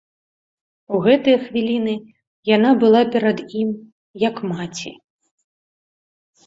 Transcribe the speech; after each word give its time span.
У 0.95 1.01
гэтыя 1.07 1.37
хвіліны 1.43 1.93
яна 2.55 2.71
была 2.85 3.01
перад 3.17 3.45
ім, 3.61 3.69
як 4.29 4.35
маці. 4.55 4.91